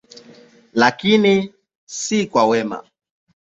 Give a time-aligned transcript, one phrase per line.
[0.73, 1.53] Lakini
[1.85, 2.79] si kwa mema.